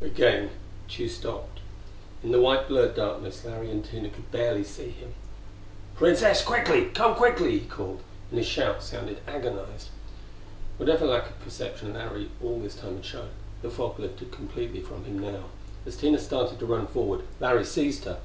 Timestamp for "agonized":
9.28-9.90